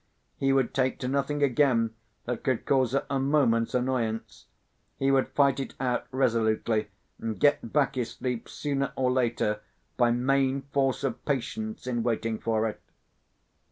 [0.35, 1.93] he would take to nothing again
[2.25, 4.47] that could cause her a moment's annoyance;
[4.97, 6.87] he would fight it out resolutely,
[7.19, 9.59] and get back his sleep, sooner or later,
[9.97, 12.81] by main force of patience in waiting for it.